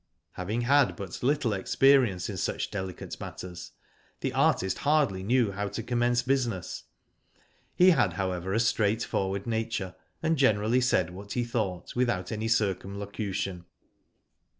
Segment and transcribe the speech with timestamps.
[0.31, 3.73] Having had but little experience in such delicate matters,
[4.21, 6.85] the artist hardly knew how to commence business.
[7.75, 9.93] He had, however^ a straightforward nature,
[10.23, 13.65] and generally said what he thought without any circum locution.